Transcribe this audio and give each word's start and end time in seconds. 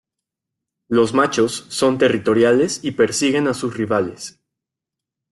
Los 0.89 1.13
machos 1.13 1.67
son 1.69 1.99
territoriales 1.99 2.83
y 2.83 2.93
persiguen 2.93 3.47
a 3.47 3.53
sus 3.53 3.77
rivales. 3.77 4.39